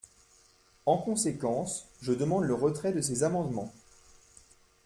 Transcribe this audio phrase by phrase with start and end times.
[0.87, 3.71] En conséquence, je demande le retrait de ces amendements.